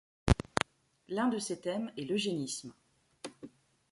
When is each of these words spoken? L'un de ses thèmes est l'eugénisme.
L'un 1.09 1.27
de 1.27 1.37
ses 1.37 1.61
thèmes 1.61 1.91
est 1.95 2.05
l'eugénisme. 2.09 2.73